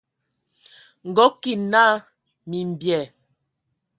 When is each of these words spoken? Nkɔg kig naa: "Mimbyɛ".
Nkɔg 1.09 1.33
kig 1.41 1.59
naa: 1.71 1.93
"Mimbyɛ". 2.49 3.01